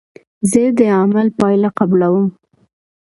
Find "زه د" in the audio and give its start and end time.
0.51-0.81